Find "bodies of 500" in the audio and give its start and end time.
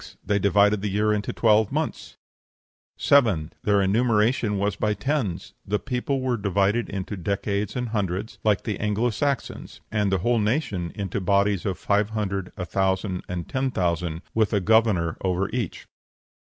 11.21-12.51